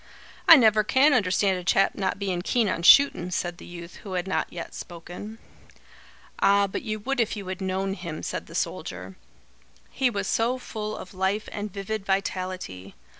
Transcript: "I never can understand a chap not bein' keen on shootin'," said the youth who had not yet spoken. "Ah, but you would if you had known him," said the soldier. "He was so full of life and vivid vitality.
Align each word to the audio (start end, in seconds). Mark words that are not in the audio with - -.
"I 0.47 0.55
never 0.55 0.83
can 0.83 1.13
understand 1.13 1.59
a 1.59 1.63
chap 1.63 1.93
not 1.93 2.17
bein' 2.17 2.41
keen 2.41 2.67
on 2.67 2.81
shootin'," 2.81 3.29
said 3.29 3.59
the 3.59 3.67
youth 3.67 3.97
who 3.97 4.13
had 4.13 4.27
not 4.27 4.51
yet 4.51 4.73
spoken. 4.73 5.37
"Ah, 6.39 6.65
but 6.65 6.81
you 6.81 6.97
would 7.01 7.19
if 7.19 7.37
you 7.37 7.45
had 7.49 7.61
known 7.61 7.93
him," 7.93 8.23
said 8.23 8.47
the 8.47 8.55
soldier. 8.55 9.15
"He 9.91 10.09
was 10.09 10.25
so 10.25 10.57
full 10.57 10.97
of 10.97 11.13
life 11.13 11.47
and 11.51 11.71
vivid 11.71 12.03
vitality. 12.03 12.95